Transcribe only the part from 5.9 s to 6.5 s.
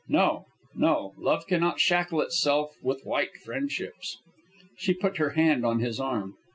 arm.